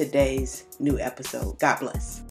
[0.00, 1.58] today's new episode.
[1.58, 2.22] God bless.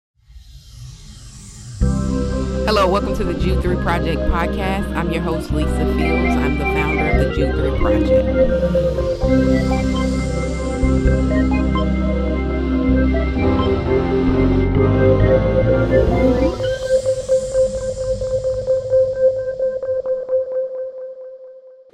[2.65, 4.91] Hello, welcome to the Jude 3 Project podcast.
[4.95, 6.35] I'm your host, Lisa Fields.
[6.35, 8.25] I'm the founder of the Jude 3 Project.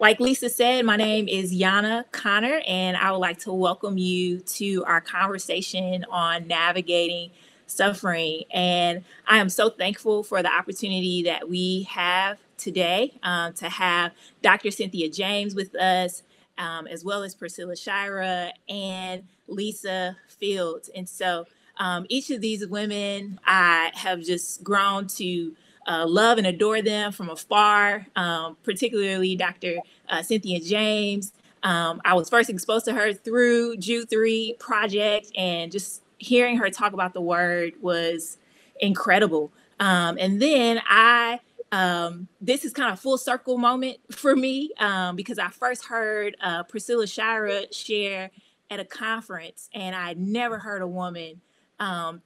[0.05, 4.38] Like Lisa said, my name is Yana Connor, and I would like to welcome you
[4.38, 7.31] to our conversation on navigating
[7.66, 8.44] suffering.
[8.54, 14.12] And I am so thankful for the opportunity that we have today um, to have
[14.44, 14.70] Dr.
[14.70, 16.22] Cynthia James with us,
[16.59, 20.88] um, as well as Priscilla Shirer and Lisa Fields.
[20.95, 21.47] And so
[21.78, 25.56] um, each of these women I have just grown to
[25.88, 29.78] uh, love and adore them from afar, um, particularly Dr.
[30.09, 31.34] Uh, Cynthia James.
[31.64, 36.70] Um, I was first exposed to her through Jude 3 Project, and just hearing her
[36.70, 38.38] talk about the word was
[38.80, 39.52] incredible.
[39.80, 41.39] Um, and then I,
[41.72, 46.38] um, this is kind of full circle moment for me um, because I first heard
[46.42, 48.31] uh, Priscilla Shirer share
[48.69, 51.42] at a conference, and I never heard a woman
[51.80, 52.22] um,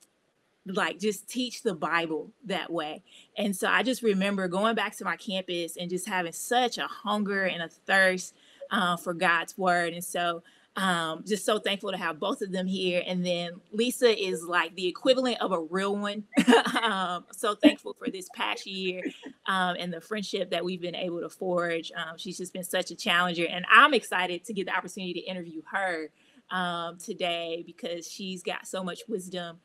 [0.65, 3.03] like just teach the Bible that way.
[3.37, 6.87] And so I just remember going back to my campus and just having such a
[6.87, 8.35] hunger and a thirst
[8.71, 9.93] uh, for God's word.
[9.93, 10.43] And so
[10.75, 13.03] um, just so thankful to have both of them here.
[13.05, 16.23] And then Lisa is like the equivalent of a real one.
[16.83, 19.03] um, so thankful for this past year
[19.47, 21.91] um, and the friendship that we've been able to forge.
[21.95, 23.45] Um, she's just been such a challenger.
[23.47, 26.09] And I'm excited to get the opportunity to interview her
[26.51, 29.59] um, today because she's got so much wisdom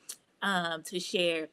[0.44, 1.48] um, to share.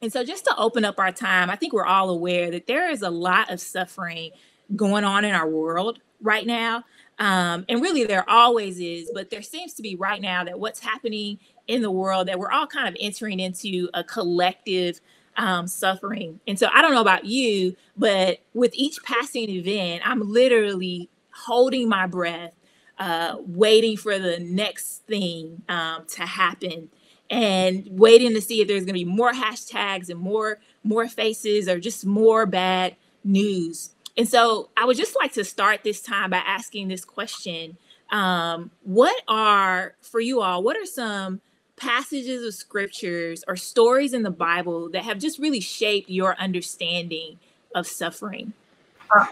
[0.00, 2.90] And so, just to open up our time, I think we're all aware that there
[2.90, 4.32] is a lot of suffering
[4.74, 6.82] going on in our world right now.
[7.20, 10.80] Um, and really, there always is, but there seems to be right now that what's
[10.80, 11.38] happening
[11.68, 15.00] in the world that we're all kind of entering into a collective
[15.36, 16.40] um, suffering.
[16.48, 21.88] And so, I don't know about you, but with each passing event, I'm literally holding
[21.88, 22.54] my breath,
[22.98, 26.88] uh, waiting for the next thing um, to happen
[27.30, 31.68] and waiting to see if there's going to be more hashtags and more more faces
[31.68, 33.90] or just more bad news.
[34.16, 37.76] And so I would just like to start this time by asking this question.
[38.10, 41.40] Um, what are, for you all, what are some
[41.76, 47.38] passages of scriptures or stories in the Bible that have just really shaped your understanding
[47.74, 48.52] of suffering?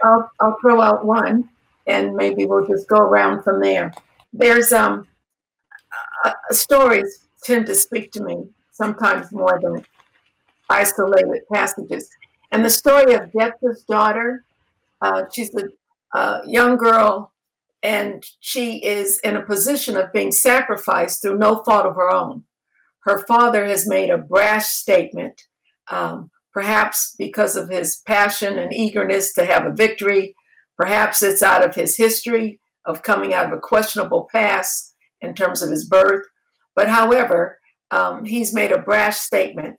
[0.03, 1.49] I'll, I'll throw out one
[1.87, 3.93] and maybe we'll just go around from there.
[4.33, 5.07] There's um,
[6.25, 9.85] uh, stories tend to speak to me sometimes more than
[10.69, 12.09] isolated passages.
[12.53, 14.45] And the story of Jephthah's daughter,
[15.01, 15.55] uh, she's
[16.15, 17.33] a, young girl
[17.83, 22.45] and she is in a position of being sacrificed through no fault of her own.
[23.05, 25.43] Her father has made a brash statement,
[25.89, 30.35] um, perhaps because of his passion and eagerness to have a victory.
[30.77, 35.63] Perhaps it's out of his history of coming out of a questionable past in terms
[35.63, 36.27] of his birth.
[36.75, 37.59] But however,
[37.91, 39.77] um, he's made a brash statement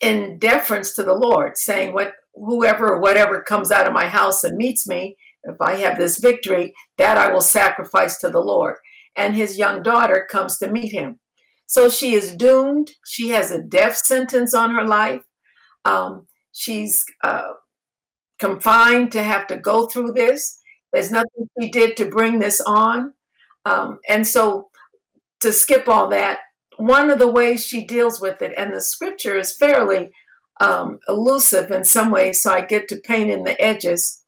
[0.00, 4.44] in deference to the Lord, saying, "What whoever or whatever comes out of my house
[4.44, 8.76] and meets me, if I have this victory, that I will sacrifice to the Lord."
[9.16, 11.18] And his young daughter comes to meet him.
[11.66, 12.90] So she is doomed.
[13.06, 15.22] She has a death sentence on her life.
[15.84, 17.52] Um, she's uh,
[18.40, 20.58] confined to have to go through this.
[20.92, 23.14] There's nothing she did to bring this on.
[23.66, 24.69] Um, and so
[25.40, 26.40] to skip all that,
[26.76, 30.10] one of the ways she deals with it, and the scripture is fairly
[30.60, 34.22] um, elusive in some ways, so I get to paint in the edges,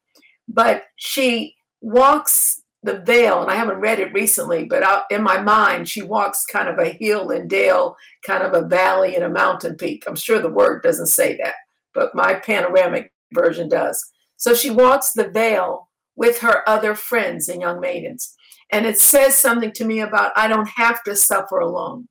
[0.47, 5.41] but she walks the vale, and I haven't read it recently, but I, in my
[5.41, 7.95] mind, she walks kind of a hill and dale,
[8.25, 10.03] kind of a valley and a mountain peak.
[10.05, 11.55] I'm sure the word doesn't say that,
[11.93, 14.03] but my panoramic version does.
[14.37, 18.35] So she walks the vale with her other friends and young maidens.
[18.73, 22.07] And it says something to me about I don't have to suffer alone.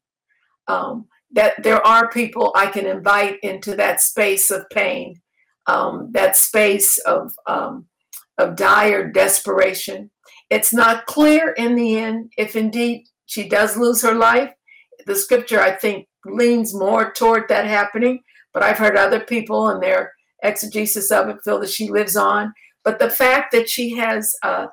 [0.68, 5.16] Um, that there are people I can invite into that space of pain,
[5.66, 7.86] um, that space of um,
[8.38, 10.12] of dire desperation.
[10.50, 14.52] It's not clear in the end if indeed she does lose her life.
[15.06, 18.20] The scripture, I think, leans more toward that happening,
[18.54, 20.12] but I've heard other people and their
[20.44, 22.52] exegesis of it feel that she lives on.
[22.84, 24.66] But the fact that she has a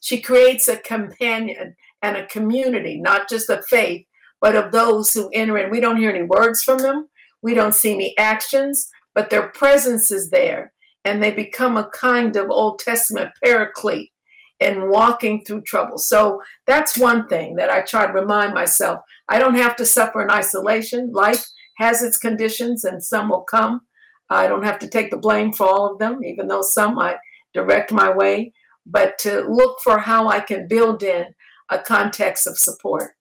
[0.00, 4.06] she creates a companion and a community, not just of faith,
[4.40, 5.70] but of those who enter in.
[5.70, 7.08] We don't hear any words from them.
[7.42, 10.72] We don't see any actions, but their presence is there.
[11.04, 14.12] And they become a kind of Old Testament paraclete
[14.60, 15.98] in walking through trouble.
[15.98, 19.00] So that's one thing that I try to remind myself.
[19.28, 21.12] I don't have to suffer in isolation.
[21.12, 21.46] Life
[21.78, 23.82] has its conditions and some will come.
[24.30, 27.16] I don't have to take the blame for all of them, even though some I
[27.54, 28.52] direct my way,
[28.88, 31.26] but to look for how I can build in
[31.70, 33.12] a context of support.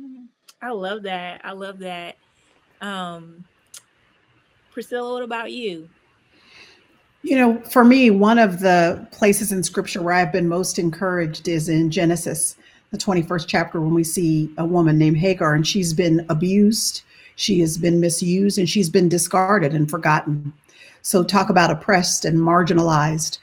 [0.00, 0.24] Mm-hmm.
[0.62, 1.40] I love that.
[1.44, 2.16] I love that.
[2.80, 3.44] Um,
[4.72, 5.88] Priscilla, what about you?
[7.22, 11.48] You know, for me, one of the places in scripture where I've been most encouraged
[11.48, 12.56] is in Genesis,
[12.90, 17.02] the 21st chapter, when we see a woman named Hagar and she's been abused,
[17.36, 20.52] she has been misused, and she's been discarded and forgotten.
[21.02, 23.38] So, talk about oppressed and marginalized.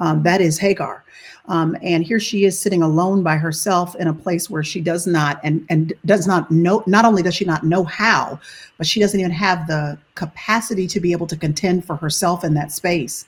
[0.00, 1.04] Um, that is Hagar.
[1.50, 5.06] Um, and here she is sitting alone by herself in a place where she does
[5.06, 6.84] not and and does not know.
[6.86, 8.38] Not only does she not know how,
[8.78, 12.54] but she doesn't even have the capacity to be able to contend for herself in
[12.54, 13.26] that space.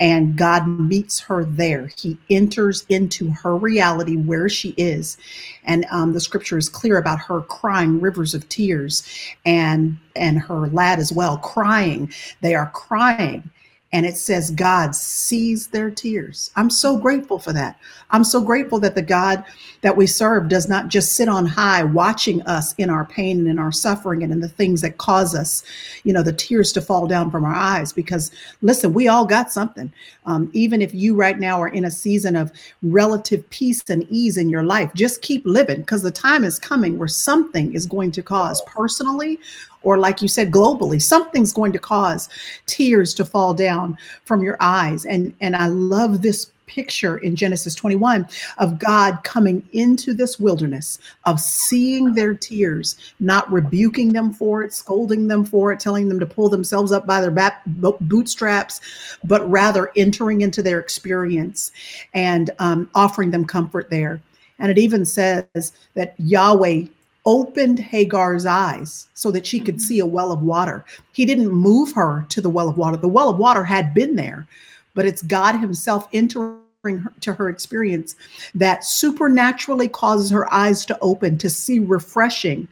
[0.00, 1.90] And God meets her there.
[1.96, 5.16] He enters into her reality where she is,
[5.64, 9.06] and um, the scripture is clear about her crying rivers of tears,
[9.46, 12.12] and and her lad as well crying.
[12.40, 13.48] They are crying
[13.94, 16.50] and it says God sees their tears.
[16.56, 17.78] I'm so grateful for that.
[18.10, 19.44] I'm so grateful that the God
[19.82, 23.46] that we serve does not just sit on high watching us in our pain and
[23.46, 25.62] in our suffering and in the things that cause us,
[26.02, 27.92] you know, the tears to fall down from our eyes.
[27.92, 28.32] Because
[28.62, 29.92] listen, we all got something.
[30.26, 32.50] Um, even if you right now are in a season of
[32.82, 36.98] relative peace and ease in your life, just keep living because the time is coming
[36.98, 39.38] where something is going to cause personally
[39.84, 42.28] or like you said globally something's going to cause
[42.66, 47.74] tears to fall down from your eyes and and i love this picture in Genesis
[47.74, 48.26] 21
[48.58, 54.72] of God coming into this wilderness, of seeing their tears, not rebuking them for it,
[54.72, 58.80] scolding them for it, telling them to pull themselves up by their back bootstraps,
[59.24, 61.72] but rather entering into their experience
[62.12, 64.20] and um, offering them comfort there.
[64.58, 66.84] And it even says that Yahweh
[67.26, 69.82] opened Hagar's eyes so that she could mm-hmm.
[69.82, 70.84] see a well of water.
[71.12, 72.96] He didn't move her to the well of water.
[72.96, 74.46] The well of water had been there,
[74.94, 78.14] but it's God Himself entering her, to her experience
[78.54, 82.68] that supernaturally causes her eyes to open to see refreshing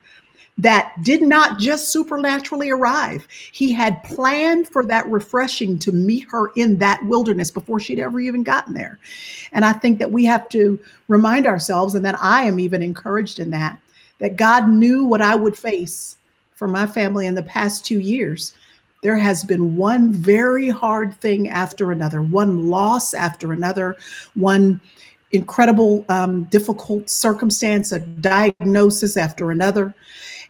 [0.59, 3.27] that did not just supernaturally arrive.
[3.53, 8.21] He had planned for that refreshing to meet her in that wilderness before she'd ever
[8.21, 8.99] even gotten there.
[9.53, 10.79] And I think that we have to
[11.09, 13.79] remind ourselves, and that I am even encouraged in that,
[14.23, 16.17] that God knew what I would face
[16.55, 18.55] for my family in the past two years.
[19.03, 23.97] There has been one very hard thing after another, one loss after another,
[24.35, 24.81] one
[25.33, 29.93] incredible, um, difficult circumstance, a diagnosis after another.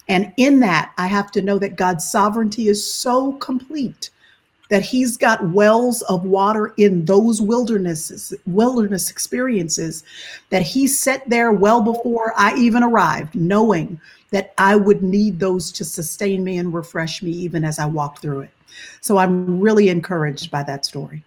[0.07, 4.11] And in that, I have to know that God's sovereignty is so complete
[4.73, 10.03] that he's got wells of water in those wildernesses, wilderness experiences
[10.49, 15.73] that he set there well before I even arrived, knowing that I would need those
[15.73, 18.51] to sustain me and refresh me even as I walked through it.
[19.03, 21.23] So I'm really encouraged by that story.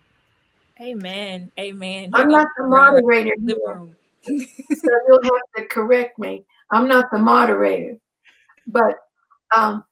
[0.81, 1.51] Amen.
[1.59, 2.09] Amen.
[2.15, 3.35] I'm not the moderator.
[3.45, 3.91] so
[4.27, 6.43] you'll have to correct me.
[6.71, 7.99] I'm not the moderator.
[8.65, 8.95] But
[9.55, 9.83] um,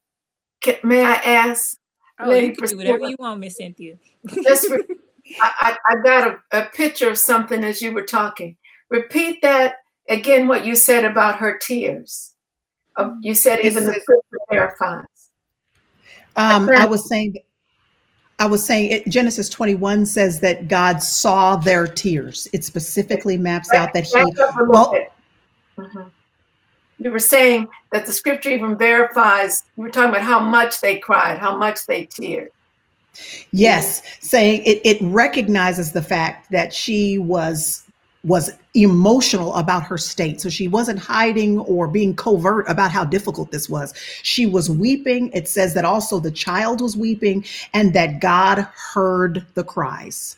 [0.60, 1.78] can, may I ask
[2.24, 3.98] Oh, Lady you can do whatever you want, Miss Cynthia.
[4.44, 4.84] Just re-
[5.40, 8.56] I, I got a, a picture of something as you were talking.
[8.90, 9.76] Repeat that
[10.10, 10.48] again.
[10.48, 12.36] What you said about her tears.
[12.96, 15.06] Um, you said even the scripture verifies.
[16.36, 17.38] Um, I was saying.
[18.40, 22.48] I was saying it, Genesis 21 says that God saw their tears.
[22.52, 24.12] It specifically maps out that He.
[24.68, 24.96] Well,
[25.78, 26.10] mm-hmm
[27.04, 30.98] you were saying that the scripture even verifies you were talking about how much they
[30.98, 32.50] cried how much they teared.
[33.52, 37.84] Yes saying it, it recognizes the fact that she was
[38.26, 40.40] was emotional about her state.
[40.40, 43.94] So she wasn't hiding or being covert about how difficult this was.
[44.24, 45.30] She was weeping.
[45.34, 47.44] It says that also the child was weeping
[47.74, 48.60] and that god
[48.94, 50.38] heard the cries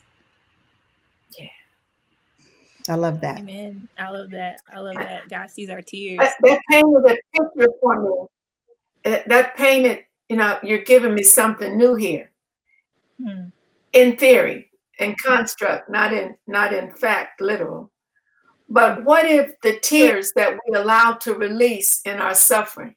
[2.90, 3.40] I love that.
[3.40, 3.88] Amen.
[3.98, 4.62] I love that.
[4.74, 5.30] I love that.
[5.30, 6.20] God sees our tears.
[6.20, 9.14] That, that painted a picture for me.
[9.28, 12.32] That painted, you know, you're giving me something new here.
[13.24, 13.46] Hmm.
[13.94, 17.92] In theory, in construct, not in not in fact, literal.
[18.68, 22.96] But what if the tears that we allow to release in our suffering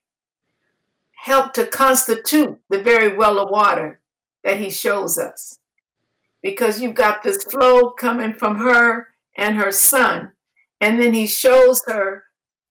[1.18, 4.00] help to constitute the very well of water
[4.44, 5.58] that he shows us.
[6.42, 9.07] Because you've got this flow coming from her
[9.38, 10.30] and her son,
[10.82, 12.24] and then he shows her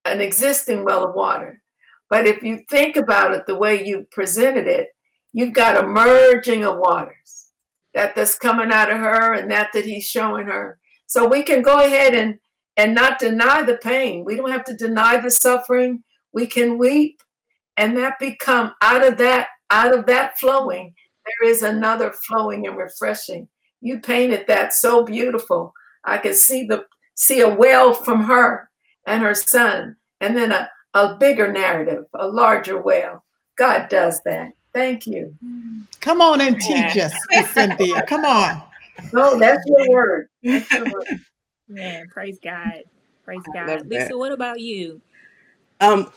[0.06, 1.62] an existing well of water.
[2.10, 4.90] But if you think about it the way you presented it,
[5.34, 7.48] you've got a merging of waters
[7.96, 10.78] that that's coming out of her and that that he's showing her.
[11.08, 12.38] So we can go ahead and
[12.78, 14.24] and not deny the pain.
[14.24, 16.04] We don't have to deny the suffering.
[16.32, 17.20] We can weep
[17.78, 20.94] and that become out of that out of that flowing
[21.28, 23.48] there is another flowing and refreshing.
[23.82, 25.74] You painted that so beautiful.
[26.04, 26.86] I could see the
[27.16, 28.70] see a well from her
[29.06, 33.24] and her son and then a, a bigger narrative, a larger well.
[33.58, 34.52] God does that.
[34.74, 35.36] Thank you.
[36.00, 37.14] Come on and teach us,
[37.52, 38.04] Cynthia.
[38.08, 38.62] Come on.
[39.14, 40.28] No, that's your word.
[40.44, 41.08] That's your word.
[41.68, 42.84] Man, praise God.
[43.26, 43.88] Praise God.
[43.88, 45.02] Lisa, what about you?
[45.82, 46.12] Um,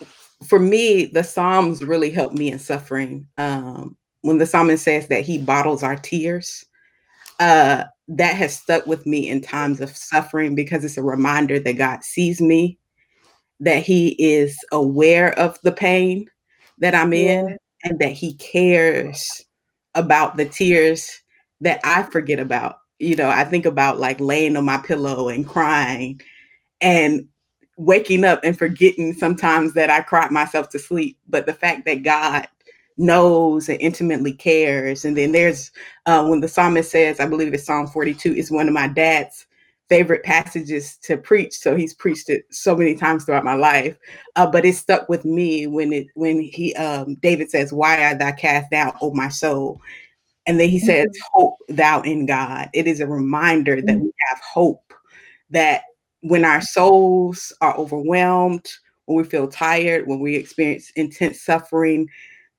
[0.47, 3.27] for me, the Psalms really helped me in suffering.
[3.37, 6.65] Um, when the psalmist says that he bottles our tears,
[7.39, 11.75] uh, that has stuck with me in times of suffering because it's a reminder that
[11.75, 12.77] God sees me,
[13.61, 16.29] that He is aware of the pain
[16.79, 19.45] that I'm in, and that He cares
[19.95, 21.09] about the tears
[21.61, 22.79] that I forget about.
[22.99, 26.21] You know, I think about like laying on my pillow and crying
[26.81, 27.29] and
[27.77, 31.17] waking up and forgetting sometimes that I cried myself to sleep.
[31.29, 32.49] But the fact that God
[33.01, 35.05] knows and intimately cares.
[35.05, 35.73] And then there's
[36.07, 39.47] uh, when the psalmist says, I believe it's Psalm 42, is one of my dad's
[39.89, 41.55] favorite passages to preach.
[41.55, 43.99] So he's preached it so many times throughout my life.
[44.37, 48.21] Uh, but it stuck with me when it when he um, David says, Why art
[48.21, 49.81] thou cast down, O my soul?
[50.47, 51.41] And then he says, mm-hmm.
[51.41, 52.71] Hope thou in God.
[52.73, 54.05] It is a reminder that mm-hmm.
[54.05, 54.93] we have hope
[55.51, 55.83] that
[56.21, 58.67] when our souls are overwhelmed,
[59.07, 62.09] when we feel tired, when we experience intense suffering,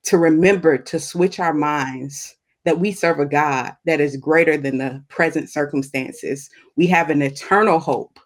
[0.04, 4.78] to remember to switch our minds that we serve a God that is greater than
[4.78, 6.48] the present circumstances.
[6.76, 8.18] We have an eternal hope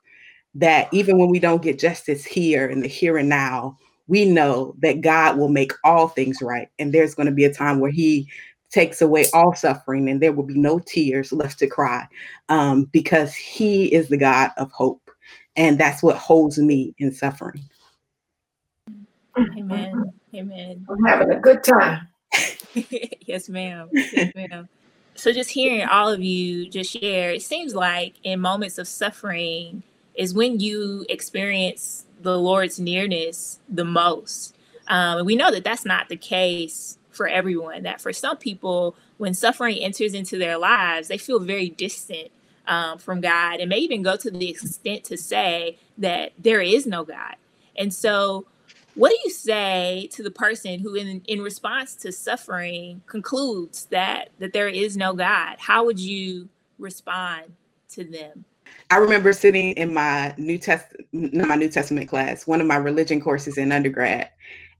[0.54, 3.76] that even when we don't get justice here in the here and now,
[4.08, 6.68] we know that God will make all things right.
[6.78, 8.28] And there's going to be a time where He
[8.70, 12.06] takes away all suffering and there will be no tears left to cry
[12.48, 15.10] um, because He is the God of hope.
[15.56, 17.62] And that's what holds me in suffering.
[19.38, 20.12] Amen.
[20.36, 20.86] Amen.
[20.88, 22.08] I'm having a good time.
[22.74, 23.88] yes, ma'am.
[23.92, 24.68] Yes, ma'am.
[25.14, 29.82] So just hearing all of you just share, it seems like in moments of suffering
[30.14, 34.54] is when you experience the Lord's nearness the most.
[34.88, 37.82] Um, and we know that that's not the case for everyone.
[37.84, 42.30] That for some people, when suffering enters into their lives, they feel very distant
[42.66, 46.86] um, from God and may even go to the extent to say that there is
[46.86, 47.36] no God.
[47.76, 48.46] And so
[48.96, 54.30] what do you say to the person who, in, in response to suffering, concludes that
[54.38, 55.56] that there is no God?
[55.58, 56.48] How would you
[56.78, 57.52] respond
[57.90, 58.44] to them?
[58.90, 63.20] I remember sitting in my New Test, my New Testament class, one of my religion
[63.20, 64.30] courses in undergrad,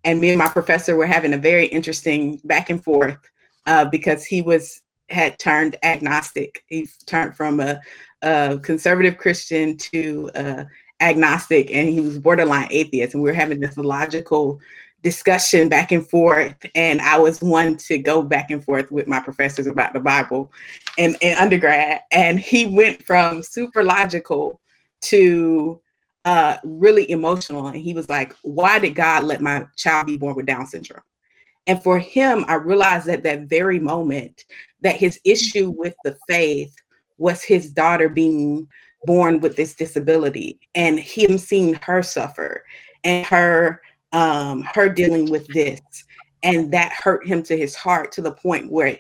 [0.04, 3.18] and me and my professor were having a very interesting back and forth
[3.66, 4.80] uh, because he was
[5.11, 6.64] had turned agnostic.
[6.66, 7.80] He turned from a,
[8.23, 10.66] a conservative Christian to a
[11.00, 14.59] agnostic and he was borderline atheist and we were having this logical
[15.03, 19.21] discussion back and forth and i was one to go back and forth with my
[19.21, 20.50] professors about the bible
[20.97, 24.61] in, in undergrad and he went from super logical
[25.03, 25.81] to
[26.25, 30.35] uh, really emotional and he was like why did god let my child be born
[30.35, 31.03] with down syndrome?
[31.69, 34.45] And for him i realized at that very moment
[34.81, 36.75] that his issue with the faith
[37.19, 38.67] was his daughter being
[39.07, 42.65] born with this disability and him seeing her suffer
[43.05, 43.81] and her
[44.13, 45.81] um her dealing with this.
[46.43, 48.99] And that hurt him to his heart to the point where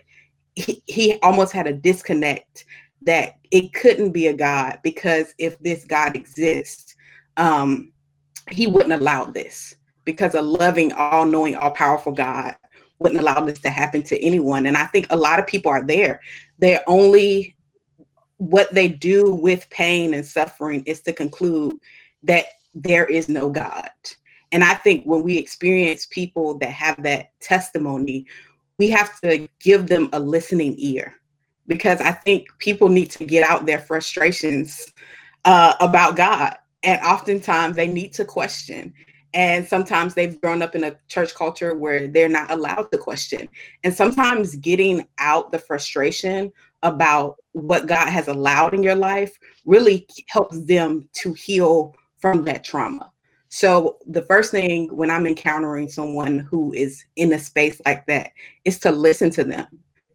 [0.54, 2.64] he, he almost had a disconnect
[3.02, 6.96] that it couldn't be a god because if this god exists
[7.36, 7.92] um
[8.50, 12.56] he wouldn't allow this because a loving all-knowing all-powerful god
[12.98, 14.66] wouldn't allow this to happen to anyone.
[14.66, 16.20] And i think a lot of people are there.
[16.58, 17.55] They're only
[18.38, 21.78] what they do with pain and suffering is to conclude
[22.22, 23.88] that there is no God.
[24.52, 28.26] And I think when we experience people that have that testimony,
[28.78, 31.14] we have to give them a listening ear
[31.66, 34.86] because I think people need to get out their frustrations
[35.44, 36.56] uh, about God.
[36.82, 38.92] And oftentimes they need to question.
[39.34, 43.48] And sometimes they've grown up in a church culture where they're not allowed to question.
[43.84, 46.52] And sometimes getting out the frustration
[46.86, 52.64] about what God has allowed in your life really helps them to heal from that
[52.64, 53.10] trauma.
[53.48, 58.30] So the first thing when I'm encountering someone who is in a space like that
[58.64, 59.66] is to listen to them,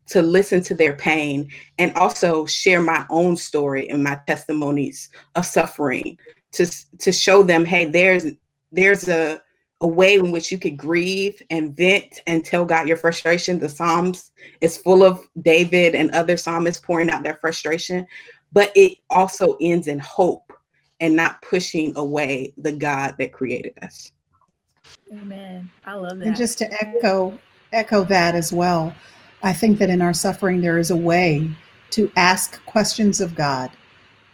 [0.08, 5.46] to listen to their pain, and also share my own story and my testimonies of
[5.46, 6.18] suffering
[6.54, 6.66] to
[7.00, 8.26] to show them, hey, there's
[8.72, 9.42] there's a
[9.82, 13.60] a way in which you could grieve and vent and tell God your frustration.
[13.60, 18.06] The Psalms is full of David and other psalmists pouring out their frustration,
[18.54, 20.54] but it also ends in hope
[21.00, 24.12] and not pushing away the God that created us.
[25.12, 25.70] Amen.
[25.86, 26.28] I love that.
[26.28, 27.38] And just to echo
[27.74, 28.94] echo that as well,
[29.42, 31.50] I think that in our suffering there is a way
[31.92, 33.72] to ask questions of God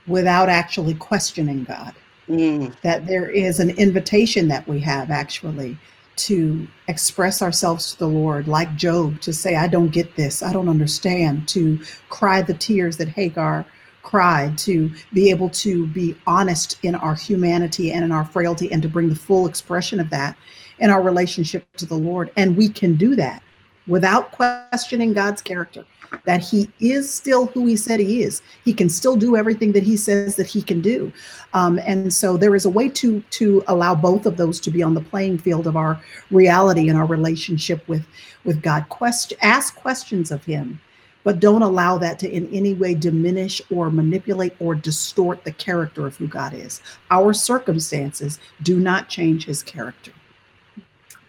[0.07, 1.93] without actually questioning God.
[2.29, 2.79] Mm.
[2.81, 5.77] That there is an invitation that we have actually
[6.17, 10.51] to express ourselves to the Lord, like Job, to say, I don't get this, I
[10.51, 11.79] don't understand, to
[12.09, 13.65] cry the tears that Hagar
[14.01, 18.81] cried, to be able to be honest in our humanity and in our frailty, and
[18.81, 20.35] to bring the full expression of that
[20.79, 22.31] in our relationship to the Lord.
[22.35, 23.43] And we can do that
[23.85, 25.85] without questioning God's character
[26.25, 28.41] that he is still who he said he is.
[28.63, 31.11] He can still do everything that he says that he can do.
[31.53, 34.83] Um, and so there is a way to to allow both of those to be
[34.83, 35.99] on the playing field of our
[36.31, 38.05] reality and our relationship with
[38.43, 38.87] with God.
[38.89, 40.79] Question, ask questions of him,
[41.23, 46.07] but don't allow that to in any way diminish or manipulate or distort the character
[46.07, 46.81] of who God is.
[47.11, 50.11] Our circumstances do not change his character.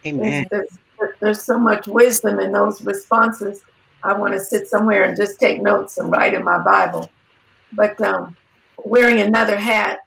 [0.07, 0.47] Amen.
[0.51, 0.79] There's,
[1.21, 3.63] there's so much wisdom in those responses
[4.02, 7.11] I want to sit somewhere and just take notes and write in my Bible.
[7.73, 8.37] But um,
[8.85, 10.00] wearing another hat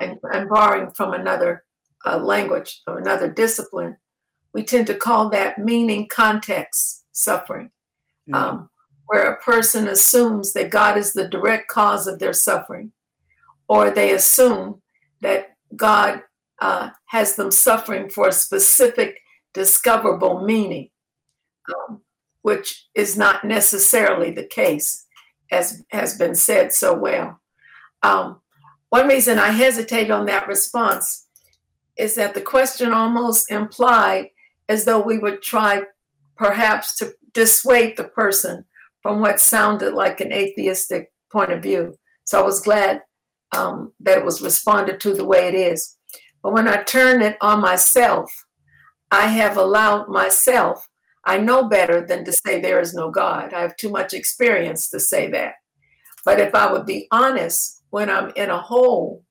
[0.00, 1.64] and, and borrowing from another
[2.04, 3.96] uh, language or another discipline,
[4.52, 7.70] we tend to call that meaning context suffering,
[8.28, 8.34] mm-hmm.
[8.34, 8.70] um,
[9.06, 12.92] where a person assumes that God is the direct cause of their suffering,
[13.68, 14.82] or they assume
[15.20, 16.22] that God
[16.60, 19.20] uh, has them suffering for a specific
[19.54, 20.90] discoverable meaning.
[21.68, 22.00] Um,
[22.42, 25.06] which is not necessarily the case,
[25.50, 27.40] as has been said so well.
[28.02, 28.40] Um,
[28.90, 31.26] one reason I hesitate on that response
[31.96, 34.28] is that the question almost implied
[34.68, 35.82] as though we would try
[36.36, 38.64] perhaps to dissuade the person
[39.02, 41.96] from what sounded like an atheistic point of view.
[42.24, 43.02] So I was glad
[43.56, 45.96] um, that it was responded to the way it is.
[46.42, 48.30] But when I turn it on myself,
[49.10, 50.88] I have allowed myself
[51.24, 53.52] I know better than to say there is no God.
[53.54, 55.54] I have too much experience to say that.
[56.24, 59.24] But if I would be honest, when I'm in a hole,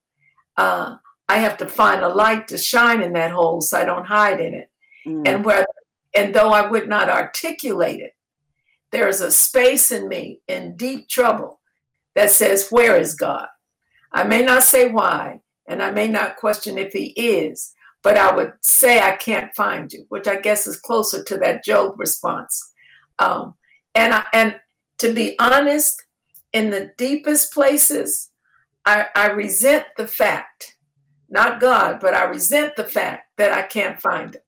[0.56, 0.96] uh,
[1.28, 4.40] I have to find a light to shine in that hole so I don't hide
[4.40, 4.70] in it.
[5.06, 5.26] Mm.
[5.26, 5.66] And where,
[6.14, 8.14] and though I would not articulate it,
[8.90, 11.60] there is a space in me in deep trouble
[12.14, 13.48] that says, Where is God?
[14.12, 18.34] I may not say why, and I may not question if He is, but I
[18.34, 22.72] would say I can't find you, which I guess is closer to that Job response.
[23.18, 23.54] Um,
[23.94, 24.56] and I, and
[24.98, 26.02] to be honest,
[26.52, 28.30] in the deepest places,
[28.84, 30.76] I, I resent the fact,
[31.28, 34.44] not God, but I resent the fact that I can't find it.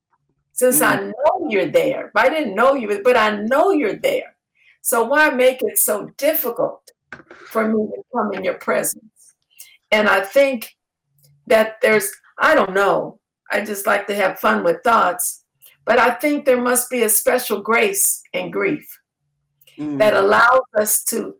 [0.51, 1.07] Since mm-hmm.
[1.07, 4.35] I know you're there, I didn't know you, but I know you're there.
[4.81, 6.91] So why make it so difficult
[7.47, 9.35] for me to come in your presence?
[9.91, 10.75] And I think
[11.47, 13.19] that there's, I don't know,
[13.55, 15.45] I just like to have fun with thoughts.
[15.85, 18.87] But I think there must be a special grace in grief
[19.77, 19.97] mm.
[19.99, 21.35] that allows us to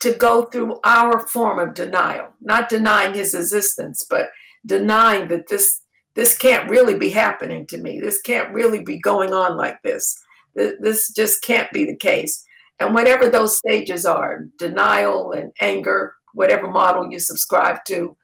[0.00, 4.30] to go through our form of denial, not denying his existence, but
[4.66, 5.80] denying that this
[6.14, 7.98] this can't really be happening to me.
[7.98, 10.16] This can't really be going on like this.
[10.54, 12.44] This just can't be the case.
[12.78, 18.16] And whatever those stages are, denial and anger, whatever model you subscribe to,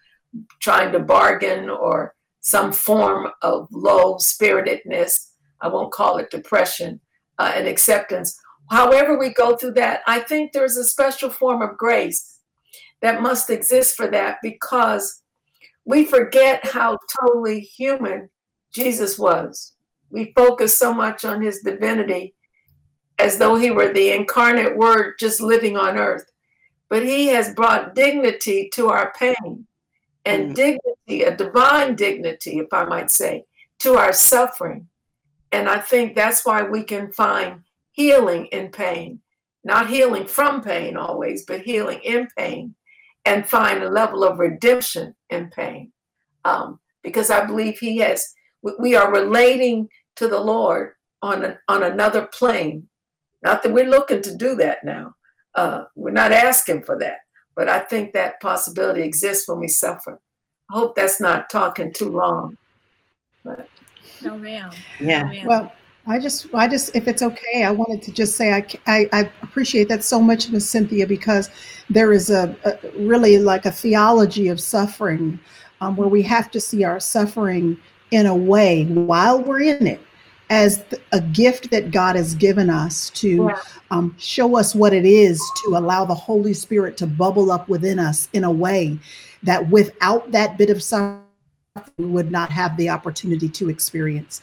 [0.61, 5.33] trying to bargain or some form of low spiritedness.
[5.61, 7.01] I won't call it depression
[7.39, 8.39] uh, and acceptance.
[8.71, 12.39] However, we go through that, I think there's a special form of grace
[13.01, 15.23] that must exist for that because
[15.85, 18.29] we forget how totally human
[18.73, 19.73] Jesus was.
[20.11, 22.35] We focus so much on his divinity
[23.19, 26.25] as though he were the incarnate word just living on earth.
[26.91, 29.67] But he has brought dignity to our pain
[30.25, 30.55] and mm.
[30.55, 33.45] dignity, a divine dignity, if I might say,
[33.81, 34.89] to our suffering.
[35.53, 39.21] And I think that's why we can find healing in pain,
[39.65, 42.75] not healing from pain always, but healing in pain,
[43.25, 45.93] and find a level of redemption in pain.
[46.45, 48.35] Um, because I believe He has,
[48.79, 52.89] we are relating to the Lord on, a, on another plane.
[53.43, 55.15] Not that we're looking to do that now.
[55.55, 57.19] Uh, we're not asking for that.
[57.59, 60.21] But I think that possibility exists when we suffer.
[60.71, 62.57] I hope that's not talking too long.
[63.45, 63.69] But
[64.23, 64.71] No, ma'am.
[65.01, 65.25] Yeah.
[65.25, 65.47] No, ma'am.
[65.47, 65.73] Well,
[66.07, 69.31] I just, I just, if it's okay, I wanted to just say I, I, I
[69.43, 71.51] appreciate that so much, Miss Cynthia, because
[71.91, 75.41] there is a, a really like a theology of suffering,
[75.81, 77.77] um, where we have to see our suffering
[78.13, 80.01] in a way while we're in it
[80.51, 83.51] as a gift that God has given us to
[83.91, 87.99] um, show us what it is to allow the Holy Spirit to bubble up within
[87.99, 88.99] us in a way
[89.43, 91.23] that without that bit of suffering
[91.97, 94.41] we would not have the opportunity to experience.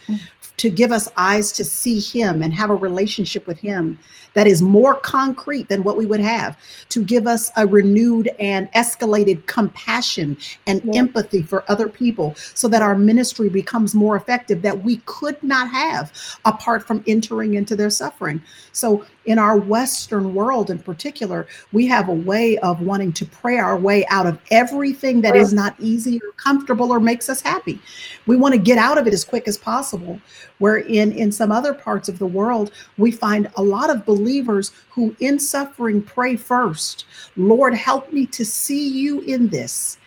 [0.58, 4.00] To give us eyes to see him and have a relationship with him
[4.36, 6.56] that is more concrete than what we would have
[6.90, 11.00] to give us a renewed and escalated compassion and Yeah.
[11.00, 15.70] empathy for other people so that our ministry becomes more effective that we could not
[15.70, 16.12] have
[16.46, 18.42] apart from entering into their suffering.
[18.72, 23.58] So in our western world in particular we have a way of wanting to pray
[23.58, 27.80] our way out of everything that is not easy or comfortable or makes us happy.
[28.28, 30.20] We want to get out of it as quick as possible
[30.60, 34.72] where in in some other parts of the world we find a lot of believers
[34.90, 37.06] who in suffering pray first.
[37.38, 40.00] Lord help me to see you in this.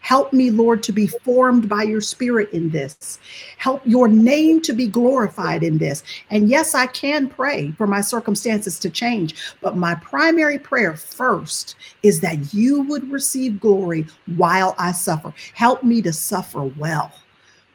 [0.00, 3.18] Help me lord to be formed by your spirit in this.
[3.58, 6.02] Help your name to be glorified in this.
[6.30, 11.76] And yes i can pray for my circumstances to change but my primary prayer first
[12.02, 15.34] is that you would receive glory while i suffer.
[15.52, 17.12] Help me to suffer well.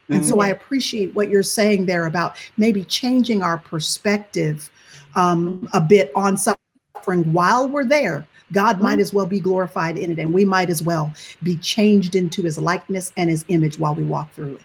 [0.08, 0.42] And so mm-hmm.
[0.42, 4.70] I appreciate what you're saying there about maybe changing our perspective
[5.14, 8.26] um, a bit on suffering while we're there.
[8.52, 12.14] God might as well be glorified in it, and we might as well be changed
[12.14, 14.62] into his likeness and his image while we walk through it.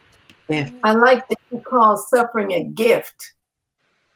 [0.50, 0.70] Yeah.
[0.84, 3.34] I like that you call suffering a gift.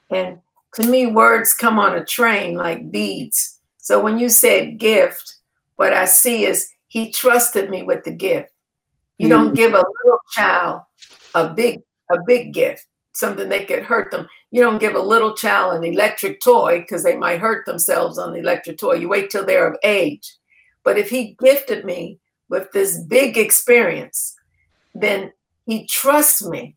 [0.09, 0.39] And
[0.75, 3.59] to me, words come on a train like beads.
[3.77, 5.37] So when you said gift,
[5.75, 8.51] what I see is he trusted me with the gift.
[9.17, 10.81] You don't give a little child
[11.35, 14.27] a big a big gift, something that could hurt them.
[14.51, 18.33] You don't give a little child an electric toy because they might hurt themselves on
[18.33, 18.93] the electric toy.
[18.93, 20.35] You wait till they're of age.
[20.83, 22.19] But if he gifted me
[22.49, 24.35] with this big experience,
[24.93, 25.31] then
[25.65, 26.75] he trusts me.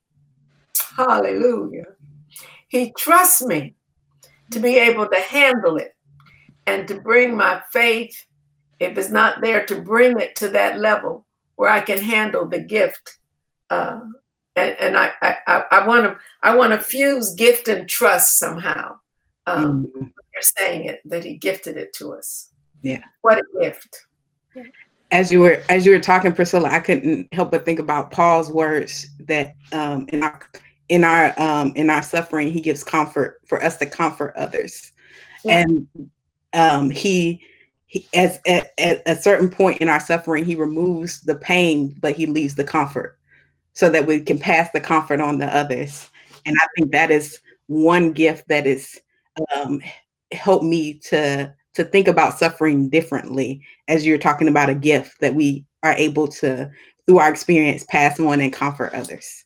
[0.96, 1.86] Hallelujah.
[2.68, 3.74] He trusts me
[4.50, 5.94] to be able to handle it
[6.66, 8.24] and to bring my faith,
[8.80, 12.60] if it's not there, to bring it to that level where I can handle the
[12.60, 13.18] gift.
[13.70, 14.00] Uh,
[14.56, 15.12] and and I
[15.70, 18.98] I want to I want to fuse gift and trust somehow.
[19.46, 20.12] Um, Mhm.
[20.32, 22.50] You're saying it that he gifted it to us.
[22.82, 23.02] Yeah.
[23.22, 24.06] What a gift.
[25.10, 28.50] as you were as you were talking priscilla i couldn't help but think about paul's
[28.50, 30.40] words that um in our
[30.88, 34.92] in our um in our suffering he gives comfort for us to comfort others
[35.44, 35.58] Yeah.
[35.66, 35.88] and
[36.54, 37.42] um he
[37.86, 42.16] he as at, at a certain point in our suffering he removes the pain but
[42.16, 43.18] he leaves the comfort
[43.74, 46.10] so that we can pass the comfort on to others
[46.46, 49.00] and i think that is one gift that is
[49.56, 49.80] um
[50.32, 55.34] helped me to to think about suffering differently as you're talking about a gift that
[55.34, 56.70] we are able to
[57.06, 59.44] through our experience pass on and comfort others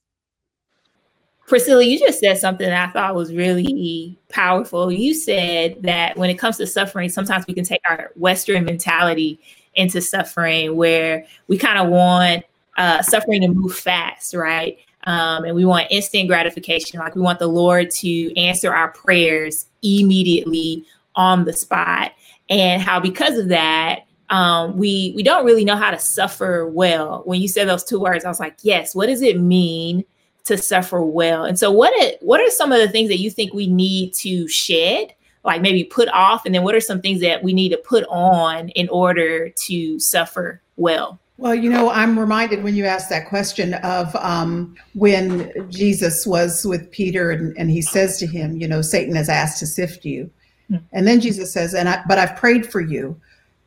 [1.48, 4.92] Priscilla, you just said something I thought was really powerful.
[4.92, 9.40] You said that when it comes to suffering, sometimes we can take our Western mentality
[9.74, 12.44] into suffering where we kind of want
[12.78, 14.78] uh, suffering to move fast, right?
[15.04, 16.98] Um, and we want instant gratification.
[16.98, 22.12] Like we want the Lord to answer our prayers immediately on the spot.
[22.48, 27.22] And how, because of that, um, we we don't really know how to suffer well.
[27.24, 28.94] When you said those two words, I was like, yes.
[28.94, 30.04] What does it mean
[30.48, 31.44] to suffer well.
[31.44, 34.14] And so what are, what are some of the things that you think we need
[34.14, 35.14] to shed,
[35.44, 38.04] like maybe put off and then what are some things that we need to put
[38.08, 41.20] on in order to suffer well?
[41.38, 46.66] Well, you know, I'm reminded when you asked that question of um, when Jesus was
[46.66, 50.04] with Peter and, and he says to him, you know, Satan has asked to sift
[50.04, 50.28] you.
[50.66, 50.78] Hmm.
[50.92, 53.18] And then Jesus says, and I, but I've prayed for you.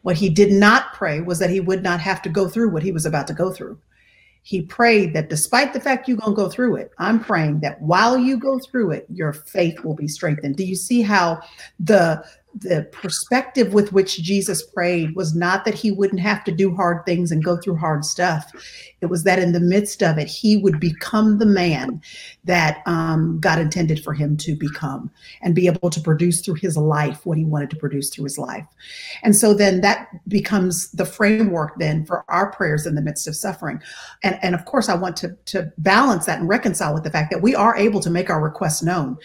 [0.02, 2.84] What he did not pray was that he would not have to go through what
[2.84, 3.80] he was about to go through.
[4.44, 7.82] He prayed that despite the fact you're going to go through it, I'm praying that
[7.82, 10.58] while you go through it, your faith will be strengthened.
[10.58, 11.42] Do you see how
[11.80, 16.76] the the perspective with which Jesus prayed was not that he wouldn't have to do
[16.76, 18.52] hard things and go through hard stuff.
[19.00, 22.02] It was that in the midst of it, he would become the man
[22.44, 25.10] that um, God intended for him to become
[25.42, 28.38] and be able to produce through his life what he wanted to produce through his
[28.38, 28.66] life.
[29.24, 33.36] And so then that becomes the framework then for our prayers in the midst of
[33.36, 33.82] suffering.
[34.24, 37.32] And, and of course, I want to, to balance that and reconcile with the fact
[37.32, 39.18] that we are able to make our requests known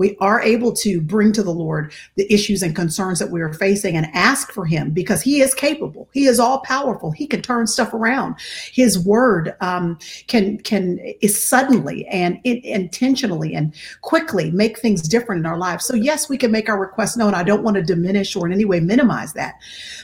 [0.00, 3.52] we are able to bring to the Lord the issues and concerns that we are
[3.52, 6.08] facing and ask for Him because He is capable.
[6.14, 7.10] He is all powerful.
[7.10, 8.36] He can turn stuff around.
[8.72, 15.40] His word um, can can is suddenly and it, intentionally and quickly make things different
[15.40, 15.84] in our lives.
[15.84, 17.34] So yes, we can make our requests known.
[17.34, 19.56] I don't want to diminish or in any way minimize that,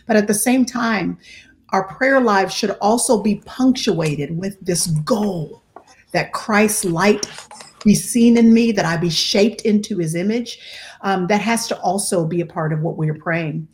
[0.07, 1.17] but at the same time,
[1.71, 5.63] our prayer lives should also be punctuated with this goal
[6.13, 7.27] that Christ's light
[7.85, 10.59] be seen in me, that I be shaped into his image.
[11.03, 13.69] Um, that has to also be a part of what we are praying.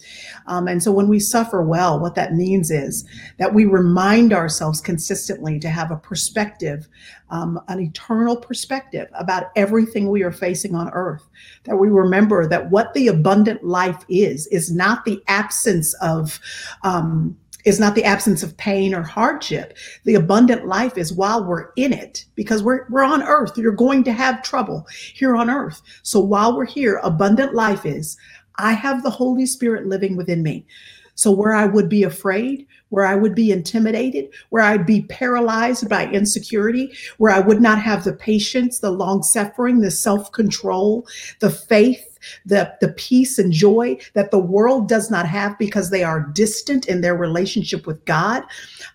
[0.49, 3.07] Um, and so when we suffer well, what that means is
[3.38, 6.88] that we remind ourselves consistently to have a perspective,
[7.31, 11.27] um, an eternal perspective about everything we are facing on earth.
[11.65, 16.38] That we remember that what the abundant life is, is not the absence of
[16.83, 19.77] um, is not the absence of pain or hardship.
[20.05, 23.57] The abundant life is while we're in it, because we're, we're on earth.
[23.57, 25.83] You're going to have trouble here on earth.
[26.03, 28.16] So while we're here, abundant life is
[28.57, 30.66] I have the Holy Spirit living within me.
[31.14, 35.88] So where I would be afraid, where I would be intimidated, where I'd be paralyzed
[35.88, 41.07] by insecurity, where I would not have the patience, the long suffering, the self control,
[41.40, 42.12] the faith,
[42.47, 46.87] the, the peace and joy that the world does not have because they are distant
[46.87, 48.43] in their relationship with God.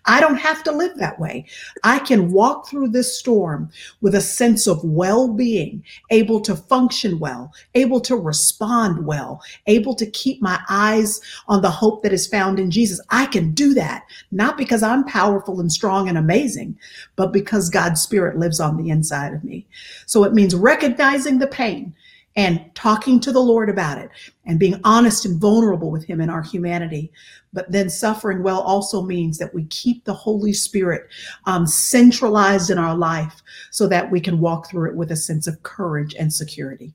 [0.04, 1.46] I don't have to live that way.
[1.84, 7.18] I can walk through this storm with a sense of well being, able to function
[7.18, 12.26] well, able to respond well, able to keep my eyes on the hope that is
[12.26, 13.00] found in Jesus.
[13.10, 16.78] I can do that, not because I'm powerful and strong and amazing,
[17.16, 19.66] but because God's Spirit lives on the inside of me.
[20.06, 21.94] So it means recognizing the pain
[22.38, 24.10] and talking to the Lord about it
[24.46, 27.10] and being honest and vulnerable with Him in our humanity.
[27.52, 31.08] But then suffering well also means that we keep the Holy Spirit
[31.46, 35.48] um, centralized in our life so that we can walk through it with a sense
[35.48, 36.94] of courage and security.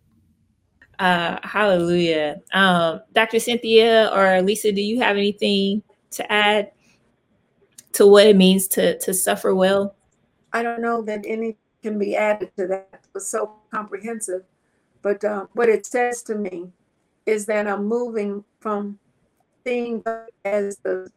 [0.99, 2.39] Uh, hallelujah.
[2.53, 3.39] Um, Dr.
[3.39, 6.71] Cynthia or Lisa, do you have anything to add
[7.91, 9.93] to what it means to, to suffer well?
[10.53, 12.88] I don't know that any can be added to that.
[12.93, 14.43] It was so comprehensive.
[15.03, 16.69] But uh, what it says to me
[17.27, 18.97] is that I'm moving from
[19.65, 20.03] seeing
[20.43, 21.11] as the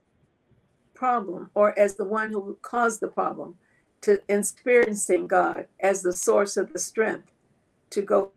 [0.92, 3.54] problem or as the one who caused the problem
[4.02, 7.30] to experiencing God as the source of the strength
[7.90, 8.32] to go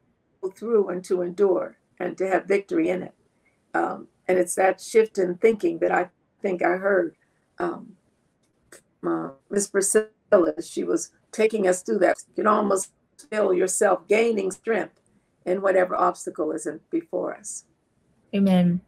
[0.56, 3.14] through and to endure and to have victory in it.
[3.74, 6.10] Um, and it's that shift in thinking that I
[6.42, 7.16] think I heard
[7.58, 7.94] um,
[9.06, 10.14] uh, Miss Priscilla.
[10.62, 12.18] She was taking us through that.
[12.30, 12.92] You can almost
[13.30, 14.99] feel yourself gaining strength
[15.46, 17.66] in whatever obstacle is before us.
[18.36, 18.82] Amen.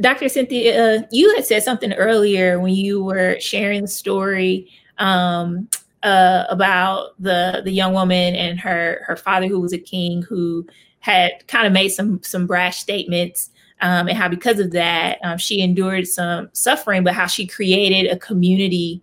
[0.00, 0.28] Dr.
[0.28, 5.68] Cynthia, uh, you had said something earlier when you were sharing the story um,
[6.02, 10.66] uh, about the the young woman and her her father, who was a king, who
[11.00, 13.50] had kind of made some some brash statements,
[13.80, 18.10] um, and how because of that um, she endured some suffering, but how she created
[18.10, 19.02] a community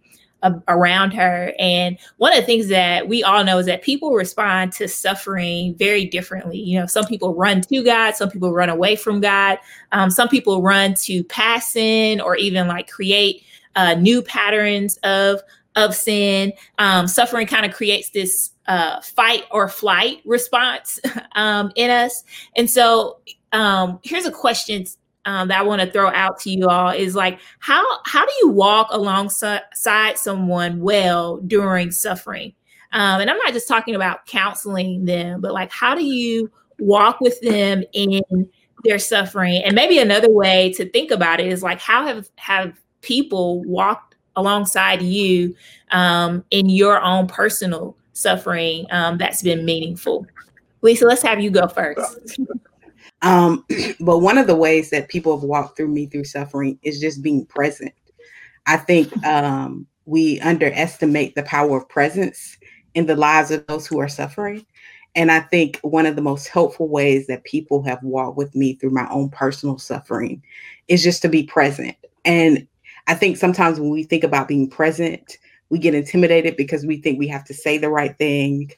[0.68, 1.54] around her.
[1.60, 5.76] And one of the things that we all know is that people respond to suffering
[5.76, 6.58] very differently.
[6.58, 9.58] You know, some people run to God, some people run away from God,
[9.92, 13.44] um, some people run to pass sin or even like create
[13.76, 15.42] uh, new patterns of
[15.76, 16.52] of sin.
[16.78, 21.00] Um, suffering kind of creates this uh, fight or flight response
[21.36, 22.24] um, in us.
[22.56, 23.20] And so
[23.52, 24.86] um, here's a question
[25.30, 28.32] um, that I want to throw out to you all is like how how do
[28.42, 32.54] you walk alongside someone well during suffering?
[32.94, 37.22] Um, and I'm not just talking about counseling them, but like how do you walk
[37.22, 38.50] with them in
[38.84, 39.62] their suffering?
[39.64, 44.16] And maybe another way to think about it is like how have have people walked
[44.36, 45.56] alongside you
[45.92, 50.26] um, in your own personal suffering um, that's been meaningful?
[50.82, 52.40] Lisa, let's have you go first.
[53.22, 53.66] Um,
[54.00, 57.22] but one of the ways that people have walked through me through suffering is just
[57.22, 57.94] being present.
[58.68, 62.58] I think um, we underestimate the power of presence
[62.94, 64.66] in the lives of those who are suffering.
[65.16, 68.76] And I think one of the most helpful ways that people have walked with me
[68.76, 70.42] through my own personal suffering
[70.88, 71.96] is just to be present.
[72.26, 72.68] And
[73.08, 75.38] I think sometimes when we think about being present,
[75.70, 78.72] we get intimidated because we think we have to say the right thing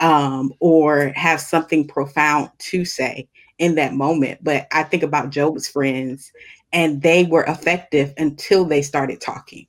[0.00, 3.28] um, or have something profound to say
[3.58, 4.42] in that moment.
[4.42, 6.32] But I think about Job's friends,
[6.72, 9.66] and they were effective until they started talking.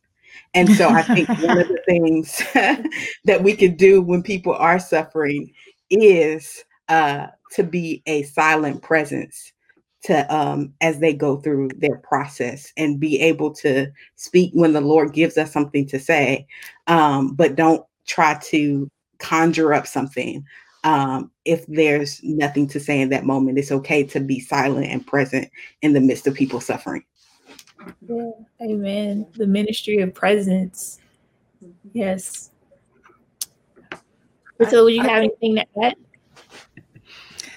[0.54, 2.42] And so I think one of the things
[3.26, 5.52] that we could do when people are suffering
[5.90, 9.54] is uh, to be a silent presence
[10.02, 14.82] to um, as they go through their process and be able to speak when the
[14.82, 16.48] Lord gives us something to say,
[16.88, 20.44] um, but don't try to conjure up something
[20.84, 25.06] um, if there's nothing to say in that moment, it's okay to be silent and
[25.06, 25.50] present
[25.82, 27.04] in the midst of people suffering.
[28.08, 29.28] Yeah, amen.
[29.36, 31.00] The ministry of presence.
[31.94, 32.52] Yes.
[34.70, 35.96] So, would you have anything to add?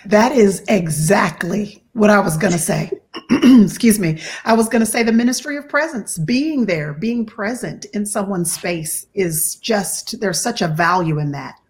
[0.06, 2.90] That is exactly what I was going to say.
[3.30, 4.20] Excuse me.
[4.44, 8.52] I was going to say the ministry of presence, being there, being present in someone's
[8.52, 11.60] space is just, there's such a value in that.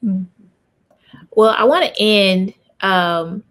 [0.00, 0.24] Hmm.
[1.38, 3.44] Well, I want to end um,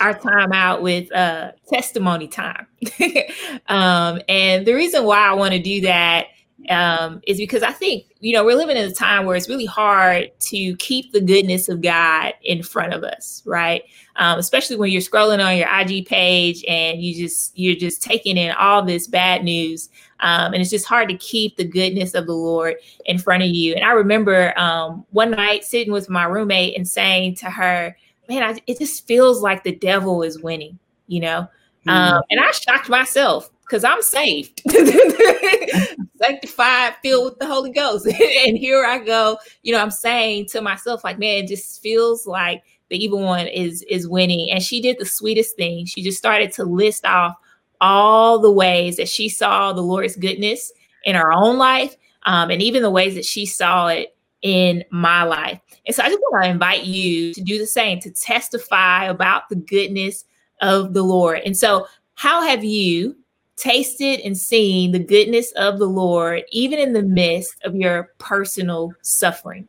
[0.00, 2.66] our time out with uh, testimony time.
[3.68, 6.28] um, and the reason why I want to do that
[6.70, 9.66] um, is because I think, you know, we're living in a time where it's really
[9.66, 13.82] hard to keep the goodness of God in front of us, right?
[14.16, 18.36] Um, especially when you're scrolling on your IG page and you just, you're just taking
[18.36, 19.90] in all this bad news.
[20.20, 23.50] Um, and it's just hard to keep the goodness of the Lord in front of
[23.50, 23.74] you.
[23.74, 27.96] And I remember um, one night sitting with my roommate and saying to her,
[28.28, 31.48] man, I, it just feels like the devil is winning, you know?
[31.86, 31.90] Mm-hmm.
[31.90, 34.62] Um, and I shocked myself because I'm saved,
[36.20, 38.06] sanctified, filled with the Holy Ghost.
[38.46, 42.26] and here I go, you know, I'm saying to myself, like, man, it just feels
[42.26, 44.50] like the evil one is is winning.
[44.50, 45.86] And she did the sweetest thing.
[45.86, 47.34] She just started to list off
[47.80, 50.72] all the ways that she saw the Lord's goodness
[51.04, 55.24] in her own life, um, and even the ways that she saw it in my
[55.24, 55.60] life.
[55.86, 59.48] And so I just want to invite you to do the same, to testify about
[59.48, 60.24] the goodness
[60.60, 61.40] of the Lord.
[61.44, 63.16] And so, how have you
[63.56, 68.92] tasted and seen the goodness of the Lord, even in the midst of your personal
[69.02, 69.68] suffering?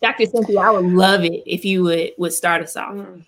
[0.00, 0.26] Dr.
[0.26, 2.94] Cynthia, I would love it if you would, would start us off.
[2.94, 3.24] Mm.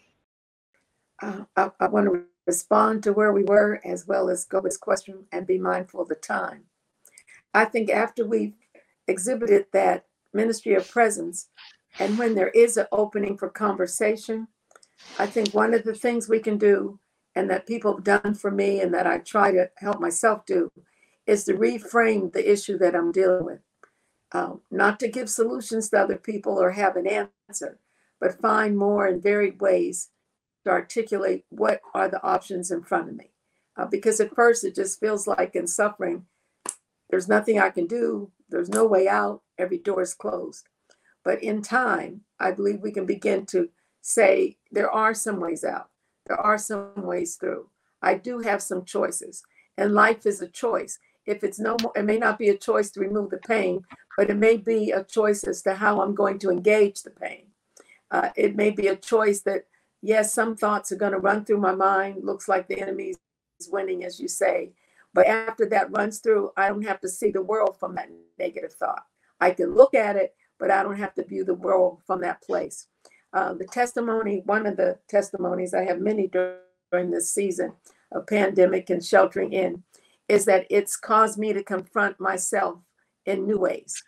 [1.23, 4.77] Uh, I, I want to respond to where we were as well as go this
[4.77, 6.65] question and be mindful of the time.
[7.55, 8.55] I think after we've
[9.07, 11.49] exhibited that ministry of presence,
[12.01, 14.49] and when there is an opening for conversation,
[15.19, 16.99] I think one of the things we can do
[17.35, 20.71] and that people have done for me and that I try to help myself do
[21.27, 23.61] is to reframe the issue that I'm dealing with.
[24.33, 27.79] Um, not to give solutions to other people or have an answer,
[28.21, 30.11] but find more and varied ways
[30.65, 33.31] to articulate what are the options in front of me.
[33.77, 36.27] Uh, because at first it just feels like in suffering,
[37.11, 40.69] there's nothing I can do, there's no way out, every door is closed.
[41.25, 43.71] But in time, I believe we can begin to
[44.01, 45.89] say there are some ways out,
[46.27, 47.69] there are some ways through.
[48.03, 49.43] I do have some choices,
[49.77, 50.99] and life is a choice.
[51.27, 53.83] If it's no more, it may not be a choice to remove the pain,
[54.17, 57.47] but it may be a choice as to how I'm going to engage the pain.
[58.11, 59.67] Uh, it may be a choice that
[60.03, 62.23] yes, some thoughts are going to run through my mind.
[62.23, 63.15] Looks like the enemy
[63.59, 64.73] is winning, as you say.
[65.15, 68.75] But after that runs through, I don't have to see the world from that negative
[68.75, 69.05] thought.
[69.41, 72.43] I can look at it, but I don't have to view the world from that
[72.43, 72.87] place.
[73.35, 77.73] Uh, the testimony, one of the testimonies, I have many during this season
[78.13, 79.83] of pandemic and sheltering in,
[80.29, 82.79] is that it's caused me to confront myself
[83.27, 84.03] in new ways.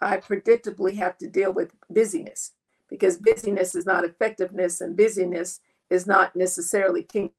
[0.00, 2.52] I predictably have to deal with busyness
[2.90, 7.32] because busyness is not effectiveness and busyness is not necessarily kingdom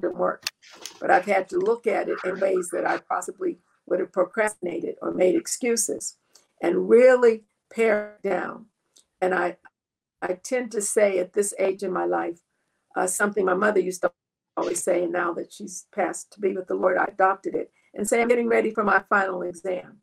[0.00, 0.46] work.
[1.00, 4.96] But I've had to look at it in ways that I possibly would have procrastinated
[5.02, 6.16] or made excuses
[6.62, 8.66] and really pare down.
[9.20, 9.56] And I,
[10.20, 12.40] I tend to say at this age in my life,
[12.96, 14.12] uh, something my mother used to
[14.56, 17.70] always say, and now that she's passed to be with the Lord, I adopted it
[17.94, 19.98] and say, I'm getting ready for my final exam.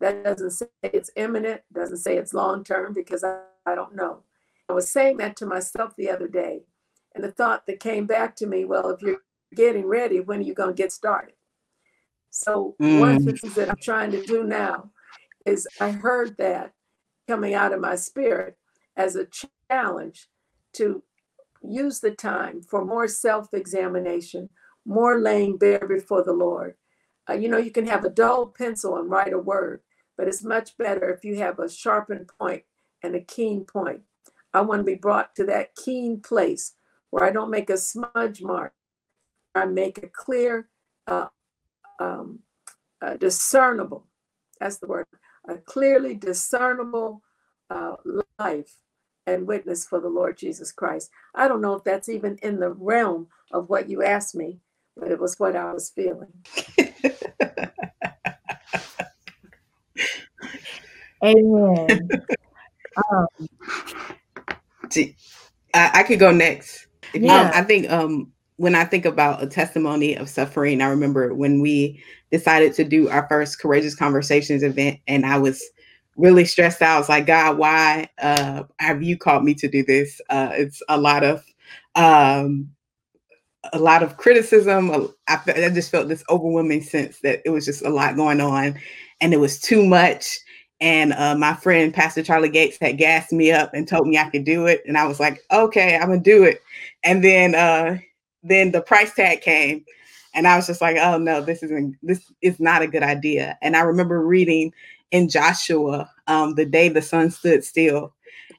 [0.00, 4.22] That doesn't say it's imminent, doesn't say it's long term because I, I don't know.
[4.68, 6.62] I was saying that to myself the other day,
[7.14, 9.22] and the thought that came back to me, well, if you're
[9.54, 11.34] getting ready, when are you going to get started?
[12.30, 13.00] So mm.
[13.00, 14.90] one of the things that I'm trying to do now
[15.46, 16.72] is I heard that
[17.26, 18.56] coming out of my spirit
[18.96, 19.26] as a
[19.70, 20.28] challenge
[20.74, 21.02] to
[21.62, 24.48] use the time for more self-examination,
[24.84, 26.74] more laying bare before the Lord.
[27.28, 29.80] Uh, you know, you can have a dull pencil and write a word,
[30.16, 32.62] but it's much better if you have a sharpened point
[33.02, 34.00] and a keen point.
[34.54, 36.74] I want to be brought to that keen place
[37.10, 38.72] where I don't make a smudge mark.
[39.54, 40.68] I make a clear,
[41.06, 41.26] uh,
[42.00, 42.40] um,
[43.02, 44.06] uh, discernible,
[44.60, 45.06] that's the word,
[45.48, 47.22] a clearly discernible
[47.70, 47.96] uh,
[48.38, 48.74] life
[49.34, 51.10] and witness for the Lord Jesus Christ.
[51.34, 54.58] I don't know if that's even in the realm of what you asked me,
[54.96, 56.32] but it was what I was feeling.
[61.24, 62.08] Amen.
[63.10, 63.26] um,
[65.74, 66.86] I, I could go next.
[67.14, 67.42] Yeah.
[67.42, 71.60] Um, I think um, when I think about a testimony of suffering, I remember when
[71.60, 75.62] we decided to do our first Courageous Conversations event, and I was
[76.18, 76.96] really stressed out.
[76.96, 80.20] I was like, God, why uh, have you called me to do this?
[80.28, 81.44] Uh, it's a lot of
[81.94, 82.68] um,
[83.72, 84.90] a lot of criticism.
[85.28, 88.78] I, I just felt this overwhelming sense that it was just a lot going on,
[89.20, 90.38] and it was too much.
[90.80, 94.28] And uh, my friend Pastor Charlie Dates had gassed me up and told me I
[94.30, 96.62] could do it, and I was like, okay, I'm gonna do it.
[97.04, 97.98] And then uh,
[98.42, 99.84] then the price tag came,
[100.34, 103.56] and I was just like, oh no, this isn't this is not a good idea.
[103.62, 104.72] And I remember reading
[105.10, 108.14] in Joshua, um, the day the sun stood still,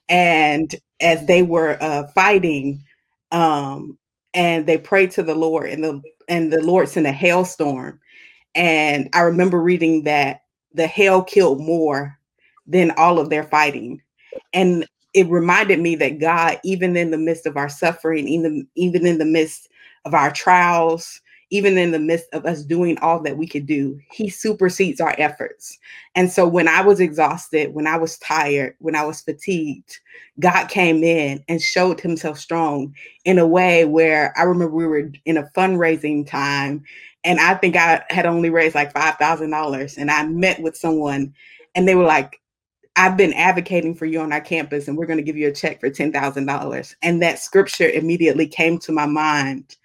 [0.08, 2.84] and as they were uh, fighting,
[3.32, 3.98] um,
[4.34, 8.00] and they prayed to the Lord, and the and the Lord sent a hailstorm.
[8.56, 10.42] And I remember reading that
[10.74, 12.18] the hail killed more
[12.68, 14.02] than all of their fighting.
[14.54, 19.08] And it reminded me that God, even in the midst of our suffering, even, even
[19.08, 19.70] in the midst
[20.06, 21.22] of our trials,
[21.52, 25.16] even in the midst of us doing all that we could do, he supersedes our
[25.18, 25.78] efforts.
[26.16, 30.00] And so when I was exhausted, when I was tired, when I was fatigued,
[30.40, 32.94] God came in and showed himself strong
[33.26, 36.84] in a way where I remember we were in a fundraising time
[37.24, 41.34] and I think I had only raised like $5,000 and I met with someone
[41.76, 42.40] and they were like
[42.96, 45.54] I've been advocating for you on our campus and we're going to give you a
[45.54, 46.96] check for $10,000.
[47.02, 49.78] And that scripture immediately came to my mind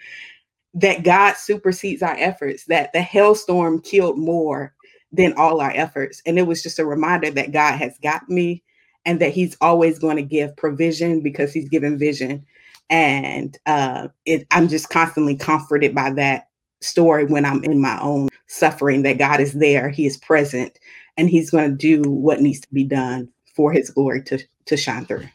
[0.74, 4.74] that God supersedes our efforts, that the hailstorm killed more
[5.12, 6.20] than all our efforts.
[6.26, 8.62] And it was just a reminder that God has got me
[9.04, 12.44] and that He's always going to give provision because He's given vision.
[12.90, 16.48] And uh, it, I'm just constantly comforted by that
[16.80, 20.78] story when I'm in my own suffering that God is there, He is present,
[21.16, 24.76] and He's going to do what needs to be done for His glory to, to
[24.76, 25.28] shine through.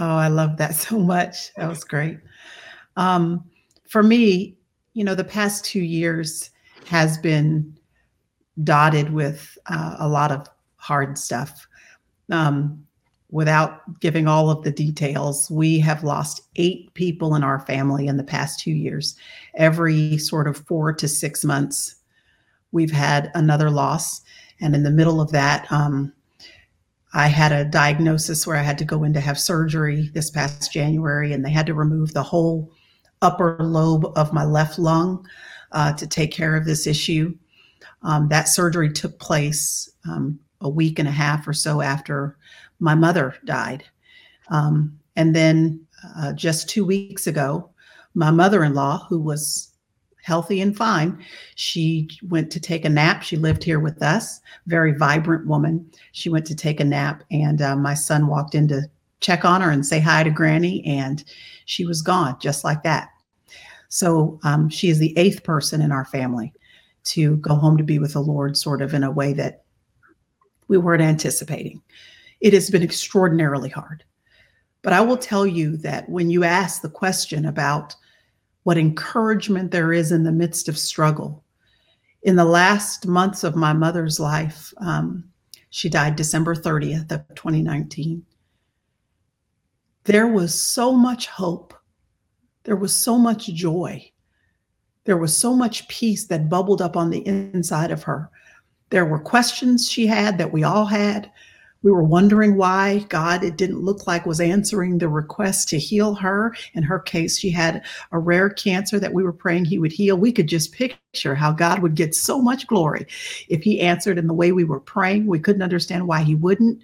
[0.00, 1.54] Oh, I love that so much.
[1.54, 2.18] That was great.
[2.96, 3.49] Um,
[3.90, 4.56] for me,
[4.94, 6.50] you know, the past two years
[6.86, 7.76] has been
[8.62, 11.66] dotted with uh, a lot of hard stuff.
[12.30, 12.86] Um,
[13.30, 18.16] without giving all of the details, we have lost eight people in our family in
[18.16, 19.16] the past two years.
[19.54, 21.96] Every sort of four to six months,
[22.70, 24.22] we've had another loss.
[24.60, 26.12] And in the middle of that, um,
[27.12, 30.72] I had a diagnosis where I had to go in to have surgery this past
[30.72, 32.70] January, and they had to remove the whole
[33.22, 35.26] upper lobe of my left lung
[35.72, 37.34] uh, to take care of this issue.
[38.02, 42.36] Um, that surgery took place um, a week and a half or so after
[42.78, 43.84] my mother died.
[44.48, 47.70] Um, and then uh, just two weeks ago,
[48.14, 49.70] my mother in law, who was
[50.22, 51.22] healthy and fine,
[51.54, 53.22] she went to take a nap.
[53.22, 55.90] She lived here with us, very vibrant woman.
[56.12, 58.82] She went to take a nap, and uh, my son walked in to
[59.20, 61.22] check on her and say hi to Granny, and
[61.66, 63.08] she was gone just like that.
[63.88, 66.52] So um, she is the eighth person in our family
[67.04, 69.64] to go home to be with the Lord, sort of in a way that
[70.68, 71.82] we weren't anticipating.
[72.40, 74.04] It has been extraordinarily hard.
[74.82, 77.94] But I will tell you that when you ask the question about
[78.62, 81.44] what encouragement there is in the midst of struggle,
[82.22, 85.24] in the last months of my mother's life, um,
[85.70, 88.24] she died December 30th of 2019.
[90.04, 91.74] There was so much hope
[92.64, 94.10] there was so much joy.
[95.04, 98.30] There was so much peace that bubbled up on the inside of her.
[98.90, 101.30] There were questions she had that we all had.
[101.82, 106.14] We were wondering why God, it didn't look like, was answering the request to heal
[106.16, 106.54] her.
[106.74, 107.82] In her case, she had
[108.12, 110.18] a rare cancer that we were praying he would heal.
[110.18, 113.06] We could just picture how God would get so much glory
[113.48, 115.26] if he answered in the way we were praying.
[115.26, 116.82] We couldn't understand why he wouldn't.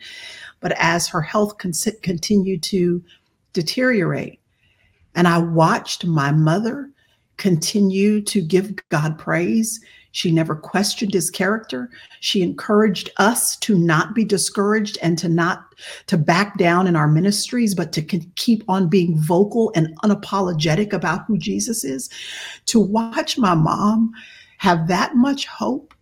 [0.60, 3.02] But as her health con- continued to
[3.52, 4.40] deteriorate,
[5.14, 6.90] and I watched my mother
[7.36, 9.80] continue to give God praise.
[10.12, 11.90] She never questioned his character.
[12.20, 15.64] She encouraged us to not be discouraged and to not
[16.06, 21.26] to back down in our ministries, but to keep on being vocal and unapologetic about
[21.26, 22.08] who Jesus is.
[22.66, 24.12] To watch my mom
[24.58, 25.92] have that much hope,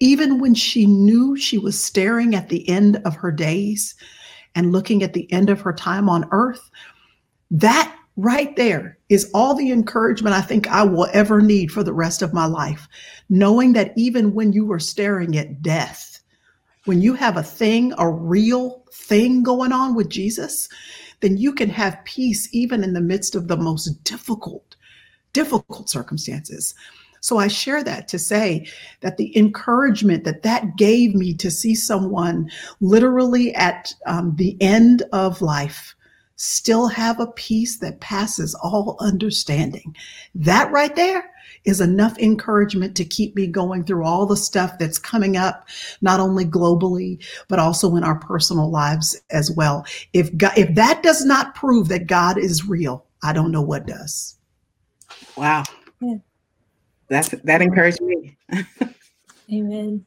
[0.00, 3.94] even when she knew she was staring at the end of her days
[4.54, 6.70] and looking at the end of her time on earth,
[7.50, 11.92] that right there is all the encouragement I think I will ever need for the
[11.92, 12.88] rest of my life.
[13.28, 16.20] Knowing that even when you are staring at death,
[16.84, 20.68] when you have a thing, a real thing going on with Jesus,
[21.20, 24.76] then you can have peace even in the midst of the most difficult,
[25.32, 26.74] difficult circumstances.
[27.20, 28.66] So I share that to say
[29.00, 32.50] that the encouragement that that gave me to see someone
[32.80, 35.94] literally at um, the end of life
[36.36, 39.94] still have a peace that passes all understanding.
[40.34, 41.30] That right there
[41.64, 45.68] is enough encouragement to keep me going through all the stuff that's coming up,
[46.00, 49.84] not only globally, but also in our personal lives as well.
[50.12, 53.86] If God, if that does not prove that God is real, I don't know what
[53.86, 54.36] does.
[55.36, 55.64] Wow.
[56.00, 56.14] Yeah.
[57.08, 58.36] That's that encouraged me.
[59.52, 60.04] Amen.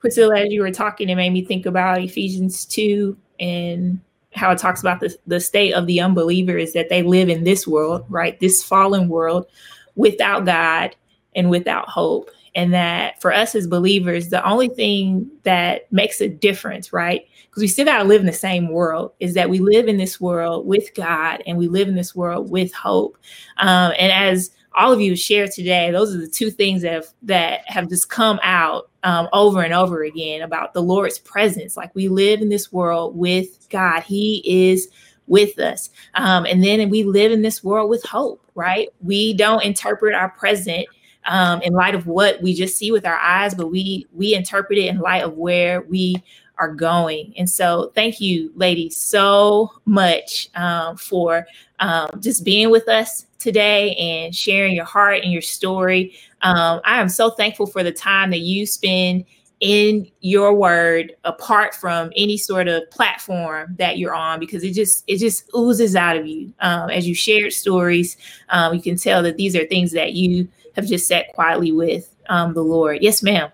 [0.00, 4.00] Priscilla, as you were talking, it made me think about Ephesians 2 and
[4.34, 7.44] how it talks about the, the state of the unbeliever is that they live in
[7.44, 8.38] this world, right?
[8.38, 9.46] This fallen world
[9.94, 10.94] without God
[11.34, 12.30] and without hope.
[12.54, 17.26] And that for us as believers, the only thing that makes a difference, right?
[17.48, 19.98] Because we still got to live in the same world, is that we live in
[19.98, 23.18] this world with God and we live in this world with hope.
[23.58, 27.06] Um, and as all of you shared today, those are the two things that have,
[27.22, 31.76] that have just come out um, over and over again about the Lord's presence.
[31.76, 34.88] Like we live in this world with God, He is
[35.26, 35.90] with us.
[36.14, 38.88] Um, and then we live in this world with hope, right?
[39.00, 40.86] We don't interpret our present
[41.24, 44.78] um, in light of what we just see with our eyes, but we we interpret
[44.78, 46.22] it in light of where we
[46.58, 47.34] are going.
[47.36, 51.46] And so, thank you, ladies, so much um, for
[51.80, 56.16] um, just being with us today and sharing your heart and your story.
[56.42, 59.24] Um, I am so thankful for the time that you spend
[59.60, 65.04] in your word apart from any sort of platform that you're on because it just
[65.06, 66.52] it just oozes out of you.
[66.58, 68.16] Um, as you shared stories
[68.48, 72.12] um, you can tell that these are things that you have just sat quietly with
[72.28, 72.98] um, the lord.
[73.00, 73.50] Yes ma'am.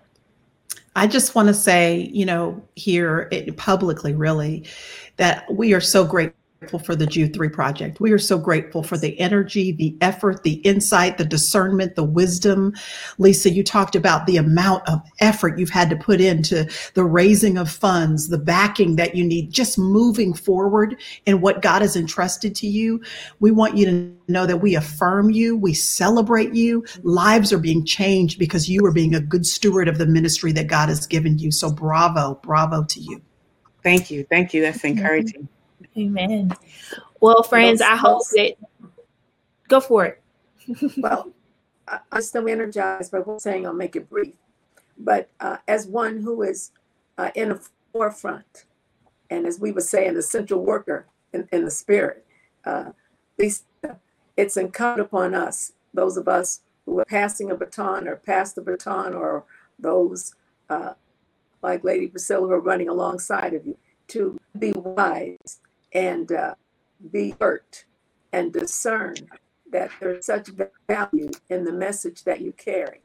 [0.95, 4.65] I just want to say, you know, here publicly, really,
[5.17, 7.99] that we are so grateful grateful for the Jude 3 project.
[7.99, 12.73] We are so grateful for the energy, the effort, the insight, the discernment, the wisdom.
[13.17, 17.57] Lisa, you talked about the amount of effort you've had to put into the raising
[17.57, 20.95] of funds, the backing that you need, just moving forward
[21.25, 23.03] in what God has entrusted to you.
[23.41, 26.85] We want you to know that we affirm you, we celebrate you.
[27.01, 30.67] Lives are being changed because you are being a good steward of the ministry that
[30.67, 31.51] God has given you.
[31.51, 33.21] So bravo, bravo to you.
[33.83, 34.25] Thank you.
[34.29, 34.61] Thank you.
[34.61, 35.49] That's encouraging.
[35.97, 36.51] Amen.
[37.19, 38.55] Well, friends, I hope that
[39.67, 40.21] go for it.
[40.97, 41.31] well,
[42.11, 43.65] I'm still energized by what I'm saying.
[43.65, 44.33] I'll make it brief.
[44.97, 46.71] But uh, as one who is
[47.17, 48.65] uh, in the forefront,
[49.29, 52.25] and as we were saying, essential worker in, in the spirit,
[52.65, 52.91] uh,
[53.37, 58.61] it's incumbent upon us, those of us who are passing a baton or pass the
[58.61, 59.45] baton, or
[59.79, 60.35] those
[60.69, 60.93] uh,
[61.61, 63.77] like Lady Priscilla who are running alongside of you,
[64.09, 65.59] to be wise
[65.93, 66.55] and uh,
[67.11, 67.85] be alert
[68.31, 69.15] and discern
[69.71, 70.49] that there's such
[70.87, 73.01] value in the message that you carry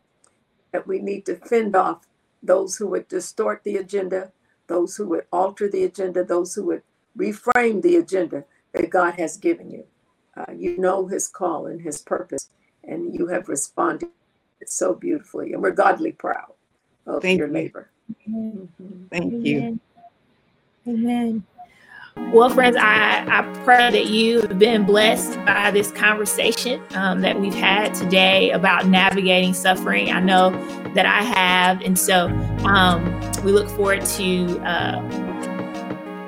[0.73, 2.07] that we need to fend off
[2.43, 4.33] those who would distort the agenda,
[4.67, 6.83] those who would alter the agenda, those who would
[7.17, 9.85] reframe the agenda that God has given you.
[10.37, 12.51] Uh, you know His call and His purpose,
[12.85, 14.11] and you have responded
[14.67, 16.53] so beautifully, and we're godly proud
[17.07, 17.55] of Thank your you.
[17.55, 17.91] labor.
[18.27, 18.69] Amen.
[19.11, 19.81] Thank you.
[20.87, 21.45] Amen.
[22.33, 27.41] Well, friends, I, I pray that you have been blessed by this conversation um, that
[27.41, 30.13] we've had today about navigating suffering.
[30.13, 30.51] I know
[30.95, 31.81] that I have.
[31.81, 32.29] And so
[32.67, 35.01] um, we look forward to uh,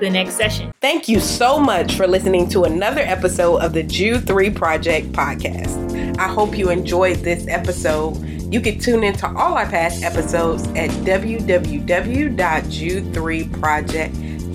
[0.01, 0.73] the next session.
[0.81, 6.19] Thank you so much for listening to another episode of the Jude 3 Project podcast.
[6.19, 8.17] I hope you enjoyed this episode.
[8.53, 10.91] You can tune into all our past episodes at